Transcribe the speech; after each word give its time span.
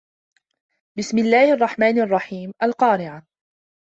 بِسمِ 0.97 1.17
اللَّهِ 1.17 1.53
الرَّحمنِ 1.53 1.99
الرَّحيمِ 1.99 2.51
القارِعَةُ 2.63 3.25